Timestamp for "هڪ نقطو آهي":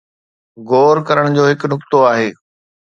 1.49-2.29